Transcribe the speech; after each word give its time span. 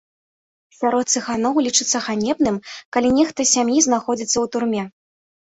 Сярод 0.77 1.11
цыганоў 1.19 1.55
лічыцца 1.65 1.97
ганебным, 2.07 2.57
калі 2.97 3.13
нехта 3.19 3.39
з 3.49 3.53
сям'і 3.55 3.79
знаходзіцца 3.91 4.33
ў 4.43 4.55
турме. 4.57 4.83